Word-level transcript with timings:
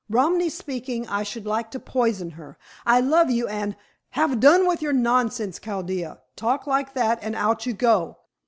Romany 0.09 0.49
speaking, 0.49 1.07
I 1.07 1.21
should 1.21 1.45
like 1.45 1.69
to 1.69 1.79
poison 1.79 2.31
her. 2.31 2.57
I 2.87 2.99
love 3.01 3.29
you, 3.29 3.47
and" 3.47 3.75
"Have 4.17 4.39
done 4.39 4.65
with 4.67 4.79
this 4.79 4.91
nonsense, 4.95 5.59
Chaldea. 5.59 6.21
Talk 6.35 6.65
like 6.65 6.95
that 6.95 7.19
and 7.21 7.35
out 7.35 7.67
you 7.67 7.73
go. 7.73 8.17